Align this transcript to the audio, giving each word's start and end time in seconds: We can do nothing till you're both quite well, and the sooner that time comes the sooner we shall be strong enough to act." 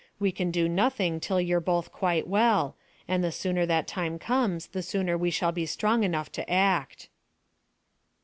We 0.19 0.31
can 0.31 0.49
do 0.49 0.67
nothing 0.67 1.19
till 1.19 1.39
you're 1.39 1.59
both 1.59 1.91
quite 1.91 2.25
well, 2.27 2.75
and 3.07 3.23
the 3.23 3.31
sooner 3.31 3.67
that 3.67 3.85
time 3.85 4.17
comes 4.17 4.65
the 4.69 4.81
sooner 4.81 5.15
we 5.15 5.29
shall 5.29 5.51
be 5.51 5.67
strong 5.67 6.03
enough 6.03 6.31
to 6.31 6.49
act." 6.51 7.07